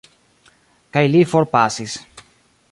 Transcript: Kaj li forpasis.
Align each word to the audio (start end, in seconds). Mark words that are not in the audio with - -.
Kaj 0.97 1.05
li 1.11 1.21
forpasis. 1.35 1.99